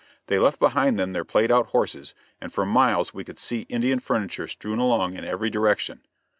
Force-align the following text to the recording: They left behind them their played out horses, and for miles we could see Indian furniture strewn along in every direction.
They 0.25 0.39
left 0.39 0.57
behind 0.59 0.97
them 0.97 1.13
their 1.13 1.23
played 1.23 1.51
out 1.51 1.67
horses, 1.67 2.15
and 2.41 2.51
for 2.51 2.65
miles 2.65 3.13
we 3.13 3.23
could 3.23 3.37
see 3.37 3.67
Indian 3.69 3.99
furniture 3.99 4.47
strewn 4.47 4.79
along 4.79 5.15
in 5.15 5.23
every 5.23 5.51
direction. 5.51 6.01